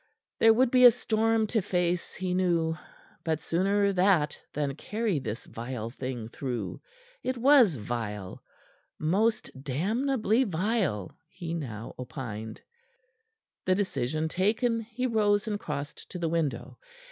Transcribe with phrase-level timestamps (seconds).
[0.39, 2.75] There would be a storm to face, he knew.
[3.23, 6.81] But sooner that than carry this vile thing through.
[7.21, 8.41] It was vile
[8.97, 12.61] most damnably vile he now opined.
[13.65, 16.79] The decision taken, he rose and crossed to the window.